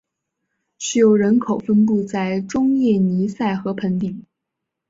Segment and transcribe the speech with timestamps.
[0.79, 4.25] 使用人口分布在中叶尼塞河盆地。